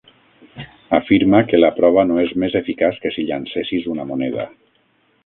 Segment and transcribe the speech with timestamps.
[0.99, 4.49] Afirma que la prova no és més eficaç que si llancessis una moneda.